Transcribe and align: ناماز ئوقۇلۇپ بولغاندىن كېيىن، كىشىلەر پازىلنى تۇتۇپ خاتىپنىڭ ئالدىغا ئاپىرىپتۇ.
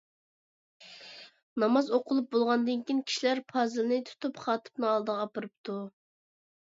ناماز 1.63 1.91
ئوقۇلۇپ 1.97 2.31
بولغاندىن 2.35 2.81
كېيىن، 2.87 3.03
كىشىلەر 3.11 3.43
پازىلنى 3.53 4.01
تۇتۇپ 4.09 4.41
خاتىپنىڭ 4.47 4.93
ئالدىغا 4.95 5.27
ئاپىرىپتۇ. 5.27 5.77